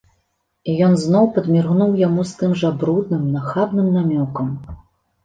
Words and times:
І 0.71 0.77
ён 0.85 0.93
зноў 1.01 1.27
падміргнуў 1.35 1.91
яму 2.07 2.21
з 2.29 2.39
тым 2.39 2.55
жа 2.63 2.71
брудным, 2.85 3.29
нахабным 3.37 3.93
намёкам. 3.99 4.49